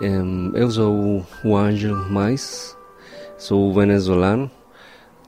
[0.00, 2.76] Eu sou o Ângelo Mais,
[3.38, 4.50] sou venezuelano,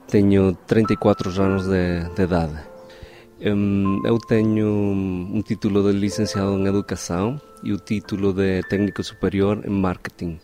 [0.08, 2.58] tenho 34 anos de, de idade.
[3.40, 9.70] Eu tenho um título de licenciado em Educação e o título de Técnico Superior em
[9.70, 10.40] Marketing.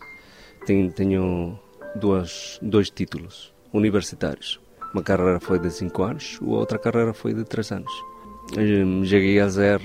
[0.65, 1.59] Tenho
[1.95, 4.57] dois, dois títulos universitários.
[4.93, 7.91] Uma carreira foi de 5 anos, a outra carreira foi de 3 anos.
[9.05, 9.81] Cheguei a ser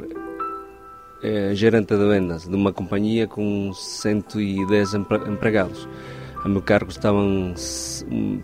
[1.23, 5.88] é, gerente de vendas de uma companhia com 110 empregados.
[6.45, 7.55] A meu cargo estavam,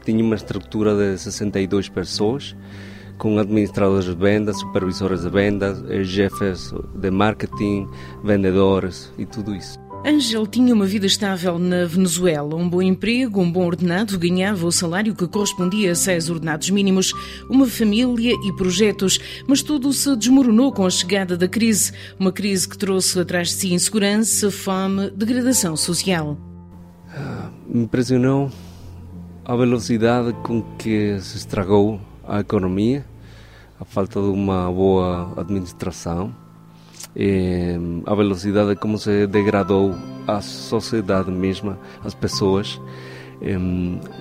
[0.04, 2.56] tinha uma estrutura de 62 pessoas,
[3.18, 7.88] com administradores de vendas, supervisores de vendas, chefes de marketing,
[8.24, 9.83] vendedores e tudo isso.
[10.06, 14.70] Ângel tinha uma vida estável na Venezuela, um bom emprego, um bom ordenado, ganhava o
[14.70, 17.14] salário que correspondia a seis ordenados mínimos,
[17.48, 19.18] uma família e projetos,
[19.48, 21.90] mas tudo se desmoronou com a chegada da crise,
[22.20, 26.36] uma crise que trouxe atrás de si insegurança, fome, degradação social.
[27.66, 28.52] Me impressionou
[29.42, 33.06] a velocidade com que se estragou a economia,
[33.80, 36.43] a falta de uma boa administração
[37.16, 39.94] eh, a velocidade como se degradou
[40.26, 42.80] a sociedade mesma, as pessoas.
[43.40, 43.56] Eh,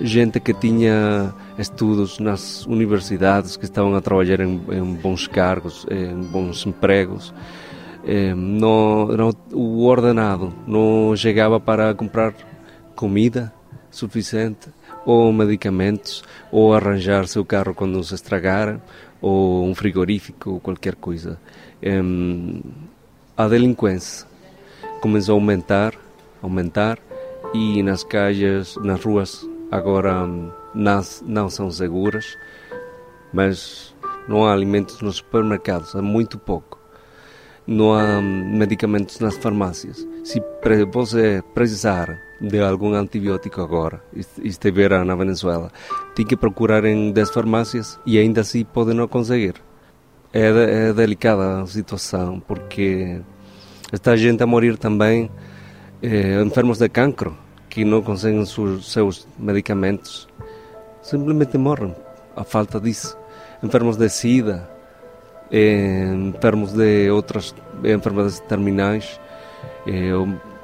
[0.00, 6.22] gente que tinha estudos nas universidades, que estavam a trabalhar em, em bons cargos, em
[6.22, 7.32] bons empregos.
[8.06, 12.34] Eh, não, não, o ordenado não chegava para comprar
[12.94, 13.52] comida
[13.90, 14.68] suficiente
[15.06, 18.82] ou medicamentos ou arranjar seu carro quando se estragara
[19.20, 21.38] ou um frigorífico ou qualquer coisa
[21.84, 22.60] um,
[23.36, 24.26] a delinquência
[25.00, 25.94] começou a aumentar,
[26.42, 26.98] aumentar
[27.52, 30.26] e nas calles, nas ruas agora
[30.74, 32.38] não, não são seguras,
[33.32, 33.94] mas
[34.26, 36.78] não há alimentos nos supermercados, há muito pouco.
[37.66, 40.06] Não há medicamentos nas farmácias.
[40.22, 40.42] Se
[40.92, 44.02] você precisar de algum antibiótico agora
[44.42, 45.70] estiver na Venezuela,
[46.14, 49.54] tem que procurar em 10 farmácias e ainda assim pode não conseguir
[50.34, 53.20] é, é delicada a situação, porque
[53.92, 55.30] está gente a morrer também,
[56.02, 57.36] eh, enfermos de cancro,
[57.70, 60.28] que não conseguem os seus medicamentos,
[61.02, 61.94] simplesmente morrem
[62.34, 63.16] a falta disso.
[63.62, 64.68] Enfermos de SIDA,
[65.52, 69.20] eh, enfermos de outras enfermidades terminais,
[69.86, 70.10] eh,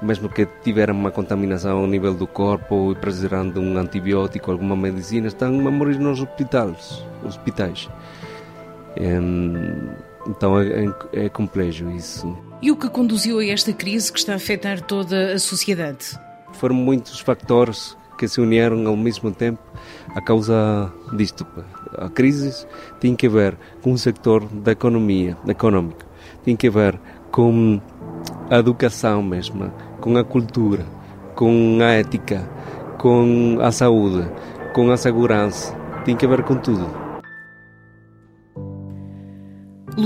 [0.02, 4.75] mesmo que tiveram uma contaminação ao nível do corpo e precisando de um antibiótico, alguma
[4.75, 7.04] medicina, estão a morrer nos hospitais.
[7.25, 7.88] hospitais.
[10.26, 12.36] Então é, é, é complexo isso.
[12.62, 16.18] E o que conduziu a esta crise que está a afetar toda a sociedade?
[16.52, 19.62] Foram muitos fatores que se uniram ao mesmo tempo
[20.14, 21.46] a causa disto.
[21.96, 22.66] A crise
[23.00, 26.04] tem que ver com o sector da economia, econômico,
[26.44, 27.80] tem que ver com
[28.50, 30.84] a educação mesmo, com a cultura,
[31.34, 32.46] com a ética,
[32.98, 34.30] com a saúde,
[34.74, 35.74] com a segurança,
[36.04, 37.09] tem que ver com tudo.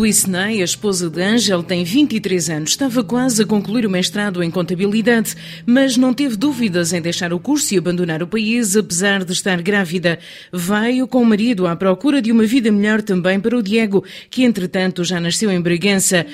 [0.05, 2.71] Luís Ney, a esposa de Ângel, tem 23 anos.
[2.73, 5.35] Estava quase a concluir o mestrado em contabilidade,
[5.65, 9.63] mas não teve dúvidas em deixar o curso e abandonar o país, apesar de estar
[9.63, 10.19] grávida.
[10.53, 14.45] Veio com o marido à procura de uma vida melhor também para o Diego, que
[14.45, 16.27] entretanto já nasceu em Bragança.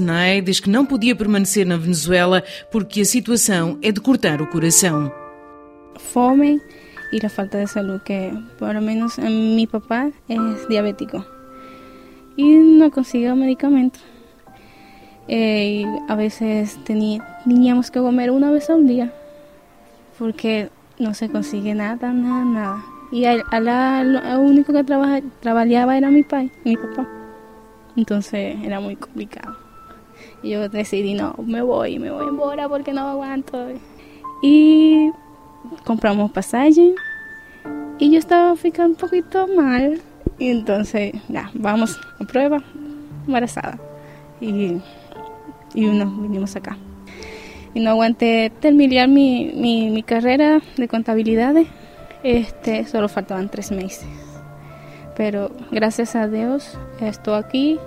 [0.00, 2.42] Ney diz que não podia permanecer na Venezuela
[2.72, 5.12] porque a situação é de cortar o coração.
[6.12, 6.60] Fome
[7.12, 11.33] e a falta de saúde, que por lo menos meu papá é diabético.
[12.36, 14.00] Y no consiguió medicamento.
[15.26, 19.12] Eh, a veces teníamos que comer una vez al día
[20.18, 20.68] porque
[20.98, 22.84] no se consigue nada, nada, nada.
[23.10, 27.08] Y a, lo único que trabaja, trabajaba era mi, pai, mi papá.
[27.96, 29.56] Entonces era muy complicado.
[30.42, 33.68] Y yo decidí, no, me voy, me voy embora porque no aguanto.
[34.42, 35.10] Y
[35.84, 36.94] compramos pasaje
[37.98, 40.00] y yo estaba ficando un poquito mal
[40.38, 42.62] y entonces, ya, vamos a prueba,
[43.26, 43.78] embarazada.
[44.40, 44.78] Y,
[45.74, 46.76] y nos vinimos acá.
[47.72, 51.54] Y no aguanté terminar mi, mi, mi carrera de contabilidad.
[52.22, 54.06] Este, solo faltaban tres meses.
[55.16, 57.78] Pero gracias a Dios estoy aquí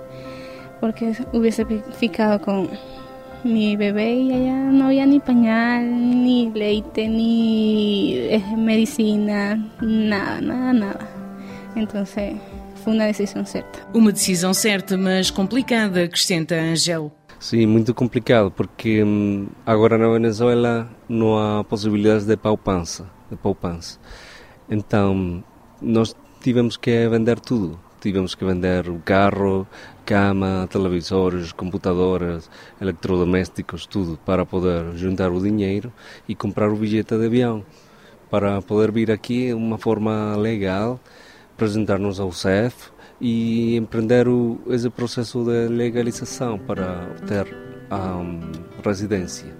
[0.80, 1.64] porque hubiese
[1.98, 2.70] ficado con
[3.44, 10.72] mi bebé y allá no había ni pañal, ni leite, ni eh, medicina, nada, nada,
[10.72, 11.17] nada.
[11.78, 12.36] Então foi
[12.86, 13.86] uma decisão certa.
[13.94, 17.12] Uma decisão certa, mas complicada, acrescenta Angel.
[17.38, 24.00] Sim, muito complicado, porque hum, agora na Venezuela não há possibilidades de poupança, de poupança.
[24.68, 25.44] Então,
[25.80, 29.64] nós tivemos que vender tudo, tivemos que vender o carro,
[30.04, 35.92] cama, televisores, computadoras, eletrodomésticos, tudo, para poder juntar o dinheiro
[36.28, 37.64] e comprar o bilhete de avião,
[38.28, 40.98] para poder vir aqui de uma forma legal,
[41.58, 47.48] apresentar-nos ao CEF e empreender o, esse processo de legalização para ter
[47.90, 48.40] a um,
[48.84, 49.58] residência.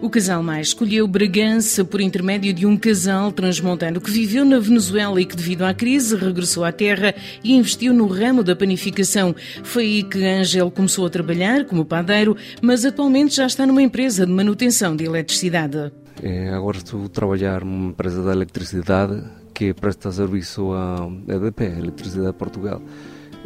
[0.00, 5.20] O casal mais escolheu Bragança por intermédio de um casal transmontano que viveu na Venezuela
[5.20, 9.34] e que, devido à crise, regressou à terra e investiu no ramo da panificação.
[9.64, 14.24] Foi aí que Ângel começou a trabalhar como padeiro, mas atualmente já está numa empresa
[14.24, 15.90] de manutenção de eletricidade.
[16.22, 19.22] É, agora estou a trabalhar numa empresa de eletricidade
[19.54, 22.82] que presta serviço à EDP, Eletricidade de Portugal.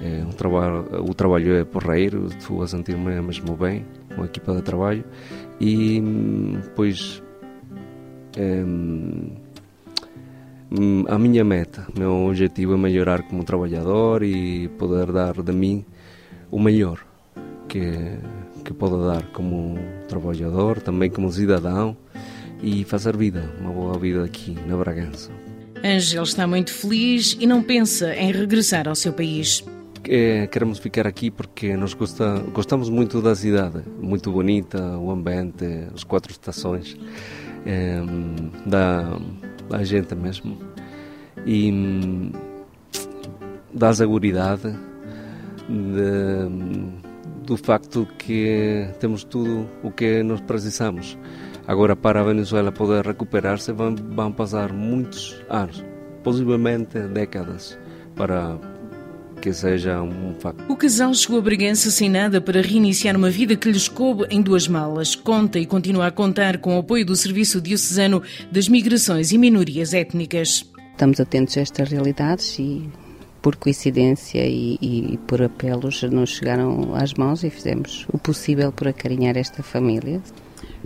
[0.01, 3.85] É um trabalho, o trabalho é porreiro, estou a sentir-me mesmo bem
[4.15, 5.05] com a equipa de trabalho
[5.61, 6.03] e
[6.75, 7.23] pois
[8.39, 8.65] é,
[11.09, 15.85] a minha meta, meu objetivo é melhorar como trabalhador e poder dar de mim
[16.51, 16.99] o melhor
[17.69, 18.19] que,
[18.65, 19.79] que pode dar como
[20.09, 21.97] trabalhador, também como cidadão
[22.63, 25.31] e fazer vida, uma boa vida aqui na Bragança.
[25.85, 29.65] Ângelo está muito feliz e não pensa em regressar ao seu país
[30.09, 35.65] é, queremos ficar aqui porque nos gosta, gostamos muito da cidade, muito bonita, o ambiente,
[35.95, 36.97] as quatro estações,
[37.65, 38.01] é,
[38.67, 39.17] da,
[39.69, 40.59] da gente mesmo.
[41.47, 42.33] E
[43.73, 44.79] da segurança,
[47.45, 51.17] do facto que temos tudo o que nós precisamos.
[51.67, 55.85] Agora, para a Venezuela poder recuperar-se, vão, vão passar muitos anos,
[56.23, 57.79] possivelmente décadas,
[58.17, 58.59] para
[59.41, 60.65] que seja um facto.
[60.69, 64.41] O casal chegou a Bragança sem nada para reiniciar uma vida que lhes coube em
[64.41, 65.15] duas malas.
[65.15, 69.93] Conta e continua a contar com o apoio do Serviço Diocesano das Migrações e Minorias
[69.95, 70.71] Étnicas.
[70.93, 72.89] Estamos atentos a estas realidades e
[73.41, 78.87] por coincidência e, e, por apelos nos chegaram às mãos e fizemos o possível por
[78.87, 80.23] acarinhar esta família.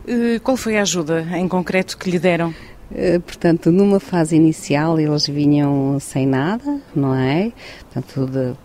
[0.07, 2.55] Eh, qual foi a ajuda em concreto que lhe deram?
[2.95, 7.51] Eh, portanto, numa fase inicial eles vinham sem nada, não é?
[7.93, 8.57] Portanto,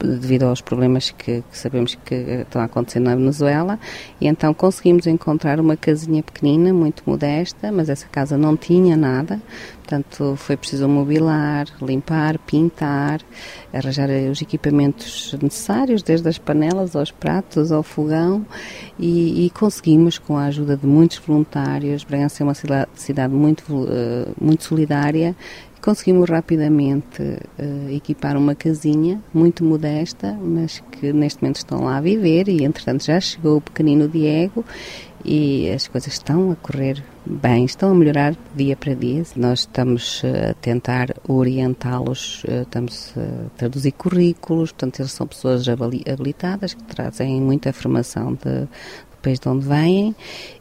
[0.00, 3.78] devido aos problemas que, que, sabemos que estão acontecendo na Venezuela,
[4.20, 9.40] e então conseguimos encontrar uma casinha pequenina, muito modesta, mas essa casa não tinha nada,
[9.78, 13.20] portanto foi preciso mobilar, limpar, pintar,
[13.72, 18.44] arranjar os equipamentos necessários, desde as panelas aos pratos, ao fogão,
[18.98, 22.54] e, e conseguimos, com a ajuda de muitos voluntários, Bragança é uma
[22.94, 25.34] cidade muito, eh, muito solidária,
[25.80, 32.00] Conseguimos rapidamente uh, equipar uma casinha muito modesta, mas que neste momento estão lá a
[32.00, 34.64] viver e entretanto já chegou o pequenino Diego
[35.24, 39.22] e as coisas estão a correr bem, estão a melhorar dia para dia.
[39.36, 45.66] Nós estamos eh, a tentar orientá-los, eh, estamos a traduzir currículos, portanto eles são pessoas
[45.68, 48.68] habilitadas que trazem muita formação de,
[49.18, 50.14] país de onde vêm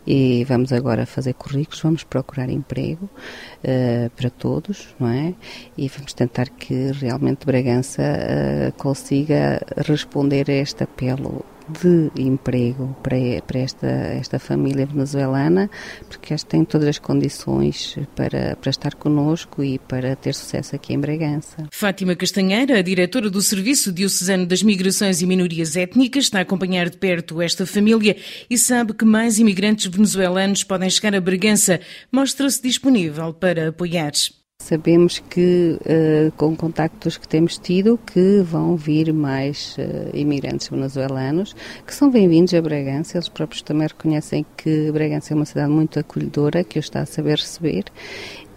[0.05, 5.33] e vamos agora fazer currículos, vamos procurar emprego uh, para todos, não é?
[5.77, 13.17] E vamos tentar que realmente Bragança uh, consiga responder a este apelo de emprego para,
[13.45, 15.69] para esta, esta família venezuelana,
[16.07, 20.93] porque esta tem todas as condições para, para estar conosco e para ter sucesso aqui
[20.93, 21.67] em Bragança.
[21.71, 26.89] Fátima Castanheira, a diretora do Serviço Diocesano das Migrações e Minorias Étnicas, está a acompanhar
[26.89, 28.15] de perto esta família
[28.49, 31.79] e sabe que mais imigrantes venezuelanos podem chegar a Bragança.
[32.11, 34.13] Mostra-se disponível para apoiar.
[34.59, 41.55] Sabemos que, uh, com contactos que temos tido, que vão vir mais uh, imigrantes venezuelanos,
[41.85, 43.17] que são bem-vindos a Bragança.
[43.17, 47.05] Eles próprios também reconhecem que Bragança é uma cidade muito acolhedora, que os está a
[47.05, 47.85] saber receber,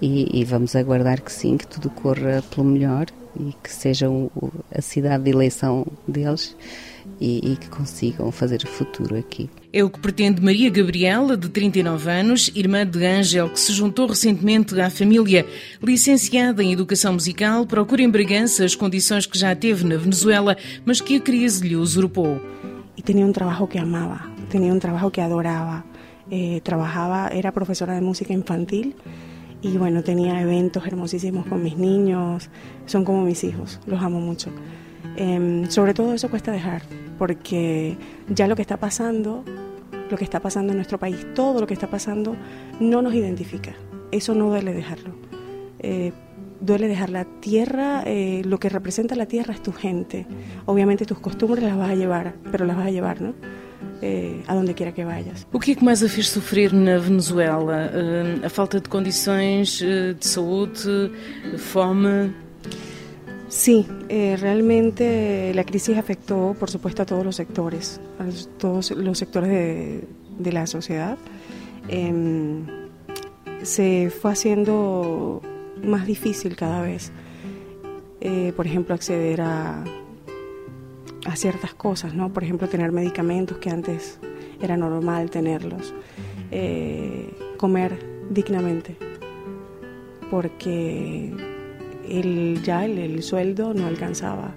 [0.02, 3.06] e, e vamos aguardar que sim, que tudo corra pelo melhor
[3.38, 4.32] e que seja o,
[4.74, 6.56] a cidade de eleição deles
[7.18, 9.48] e, e que consigam fazer o futuro aqui.
[9.72, 14.06] É o que pretende Maria Gabriela, de 39 anos, irmã de Ângel, que se juntou
[14.06, 15.46] recentemente à família.
[15.82, 21.00] Licenciada em Educação Musical, procura em Bragança as condições que já teve na Venezuela, mas
[21.00, 22.40] que a crise lhe usurpou.
[22.96, 25.84] E tinha um trabalho que amava, tinha um trabalho que adorava.
[26.30, 28.94] Eh, trabajaba, era professora de música infantil
[29.62, 32.48] y bueno, tenía eventos hermosísimos con mis niños,
[32.86, 34.50] son como mis hijos, los amo mucho.
[35.16, 36.82] Eh, sobre todo eso cuesta dejar,
[37.18, 37.96] porque
[38.28, 39.44] ya lo que está pasando,
[40.10, 42.36] lo que está pasando en nuestro país, todo lo que está pasando,
[42.80, 43.74] no nos identifica.
[44.10, 45.14] Eso no duele dejarlo.
[45.78, 46.12] Eh,
[46.60, 50.26] duele dejar la tierra, eh, lo que representa la tierra es tu gente.
[50.66, 53.34] Obviamente tus costumbres las vas a llevar, pero las vas a llevar, ¿no?
[54.02, 55.46] eh, a donde quiera que vayas.
[55.52, 57.90] O que é que mais a fez sofrer na Venezuela?
[57.92, 61.12] Uh, a falta de condições uh, de saúde,
[61.58, 62.32] fome?
[63.50, 68.24] Sí, eh, realmente la crisis afectó, por supuesto, a todos los sectores, a
[68.58, 69.50] todos los sectores
[70.38, 71.18] de, la sociedad.
[71.88, 72.62] Eh,
[73.62, 75.42] se fue haciendo
[75.82, 77.10] más difícil cada vez,
[78.20, 79.84] eh, por ejemplo, acceder a,
[81.26, 82.32] a ciertas cosas, ¿no?
[82.32, 84.18] Por ejemplo, tener medicamentos que antes
[84.62, 85.92] era normal tenerlos,
[86.50, 87.98] eh, comer
[88.30, 88.96] dignamente,
[90.30, 91.34] porque
[92.10, 94.54] el, ya el, el, sueldo no alcanzaba.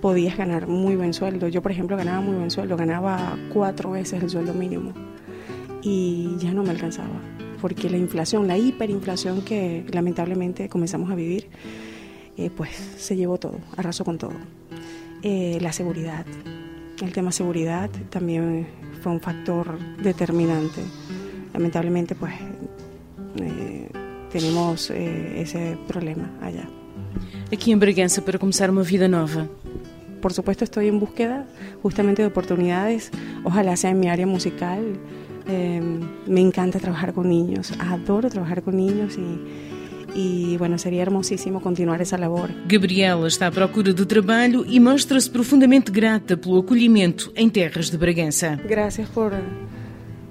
[0.00, 1.48] Podías ganar muy buen sueldo.
[1.48, 4.92] Yo, por ejemplo, ganaba muy buen sueldo, ganaba cuatro veces el sueldo mínimo
[5.82, 7.20] y ya no me alcanzaba,
[7.60, 11.48] porque la inflación, la hiperinflación que lamentablemente comenzamos a vivir,
[12.36, 14.34] eh, pues se llevó todo, arrasó con todo.
[15.22, 16.24] Eh, la seguridad.
[17.02, 18.66] El tema seguridad también
[19.02, 20.82] fue un factor determinante.
[21.52, 22.34] Lamentablemente, pues
[24.30, 26.68] tenemos eh, ese problema allá.
[27.52, 29.48] Aqui em Bragança para começar uma vida nova.
[30.20, 31.46] Por supuesto, estoy en búsqueda
[31.82, 33.10] justamente de oportunidades.
[33.44, 34.82] Ojalá sea en mi área musical.
[35.46, 35.80] Eh,
[36.26, 37.72] me encanta trabajar con niños.
[37.78, 42.50] Adoro trabajar con niños y e, bueno, seria hermosíssimo continuar essa labor.
[42.66, 47.96] Gabriela está à procura de trabalho e mostra-se profundamente grata pelo acolhimento em terras de
[47.96, 48.58] Bragança.
[48.68, 49.32] Gracias por,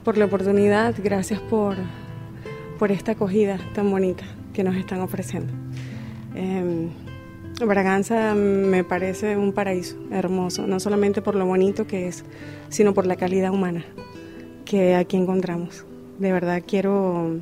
[0.03, 1.75] por la oportunidad, gracias por,
[2.77, 5.53] por esta acogida tan bonita que nos están ofreciendo.
[6.35, 6.87] Eh,
[7.65, 12.23] Braganza me parece un paraíso hermoso, no solamente por lo bonito que es,
[12.69, 13.83] sino por la calidad humana
[14.63, 15.85] que aquí encontramos.
[16.19, 17.39] De verdad quiero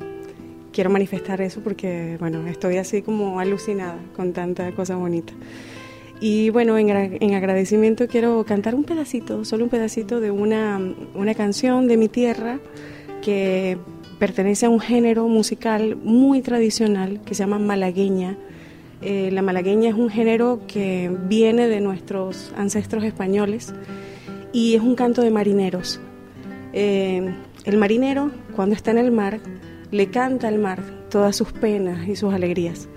[0.76, 5.32] quiero manifestar eso porque, bueno, estoy así como alucinada con tanta cosa bonita.
[6.20, 10.78] Y bueno, en, en, agradecimiento quiero cantar un pedacito, solo un pedacito de una,
[11.14, 12.58] una canción de mi tierra
[13.22, 13.78] que
[14.18, 18.36] pertenece a un género musical muy tradicional que se llama malagueña.
[19.02, 23.74] Eh, la malagueña es un género que viene de nuestros ancestros españoles
[24.52, 26.00] y es un canto de marineros.
[26.72, 29.40] Eh, el marinero, cuando está en el mar,
[29.90, 32.88] le canta al mar todas sus penas y sus alegrías.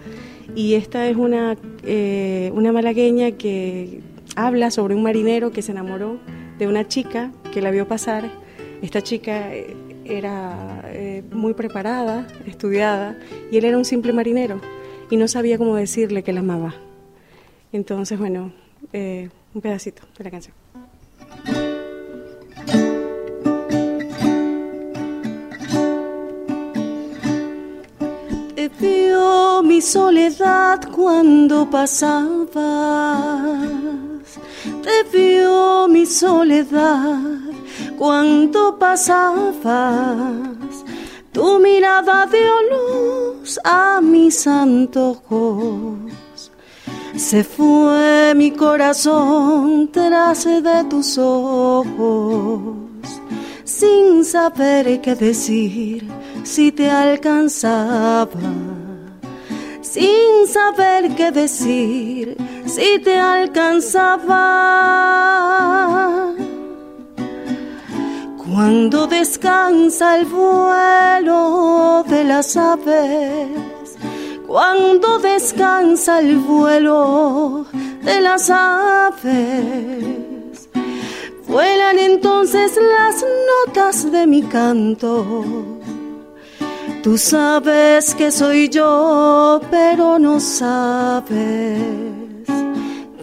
[0.55, 4.01] Y esta es una, eh, una malagueña que
[4.35, 6.19] habla sobre un marinero que se enamoró
[6.57, 8.29] de una chica que la vio pasar.
[8.81, 9.51] Esta chica
[10.09, 13.17] era eh, muy preparada, estudiada,
[13.51, 14.59] y él era un simple marinero
[15.09, 16.73] y no sabía cómo decirle que la amaba.
[17.71, 18.51] Entonces, bueno,
[18.93, 20.55] eh, un pedacito de la canción.
[28.55, 32.49] Te vio mi soledad cuando pasabas,
[34.81, 37.19] te vio mi soledad
[37.95, 39.53] cuando pasabas.
[41.31, 45.99] Tu mirada dio luz a mis antojos.
[47.15, 52.73] Se fue mi corazón tras de tus ojos,
[53.63, 56.07] sin saber qué decir
[56.43, 58.31] si te alcanzaba,
[59.81, 64.35] sin saber qué decir si te alcanzaba.
[68.37, 73.97] Cuando descansa el vuelo de las aves,
[74.47, 77.65] cuando descansa el vuelo
[78.03, 79.37] de las aves,
[81.47, 83.23] vuelan entonces las
[83.65, 85.79] notas de mi canto.
[87.03, 91.79] Tú sabes que soy yo, pero no sabes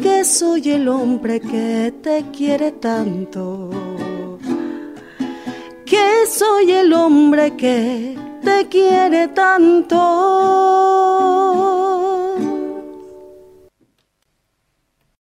[0.02, 3.70] que soy el hombre que te quiere tanto
[5.86, 9.96] que soy el hombre que te quiere tanto.